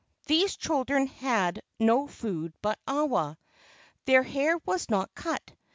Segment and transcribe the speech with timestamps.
[0.25, 3.37] These children had no food but awa.
[4.05, 5.53] Their hair was not cut.